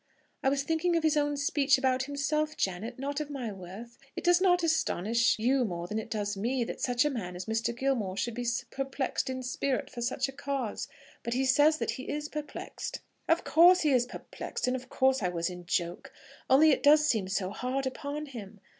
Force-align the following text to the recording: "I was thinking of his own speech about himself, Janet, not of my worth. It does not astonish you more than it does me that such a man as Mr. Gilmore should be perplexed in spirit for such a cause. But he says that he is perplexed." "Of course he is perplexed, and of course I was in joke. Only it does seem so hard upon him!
"I 0.41 0.49
was 0.49 0.63
thinking 0.63 0.95
of 0.95 1.03
his 1.03 1.15
own 1.15 1.37
speech 1.37 1.77
about 1.77 2.05
himself, 2.05 2.57
Janet, 2.57 2.97
not 2.97 3.19
of 3.19 3.29
my 3.29 3.51
worth. 3.51 3.99
It 4.15 4.23
does 4.23 4.41
not 4.41 4.63
astonish 4.63 5.37
you 5.37 5.63
more 5.63 5.85
than 5.85 5.99
it 5.99 6.09
does 6.09 6.35
me 6.35 6.63
that 6.63 6.81
such 6.81 7.05
a 7.05 7.09
man 7.11 7.35
as 7.35 7.45
Mr. 7.45 7.71
Gilmore 7.77 8.17
should 8.17 8.33
be 8.33 8.47
perplexed 8.71 9.29
in 9.29 9.43
spirit 9.43 9.91
for 9.91 10.01
such 10.01 10.27
a 10.27 10.31
cause. 10.31 10.87
But 11.21 11.35
he 11.35 11.45
says 11.45 11.77
that 11.77 11.91
he 11.91 12.09
is 12.09 12.29
perplexed." 12.29 13.01
"Of 13.29 13.43
course 13.43 13.81
he 13.81 13.91
is 13.91 14.07
perplexed, 14.07 14.65
and 14.65 14.75
of 14.75 14.89
course 14.89 15.21
I 15.21 15.29
was 15.29 15.51
in 15.51 15.67
joke. 15.67 16.11
Only 16.49 16.71
it 16.71 16.81
does 16.81 17.05
seem 17.05 17.27
so 17.27 17.51
hard 17.51 17.85
upon 17.85 18.25
him! 18.25 18.59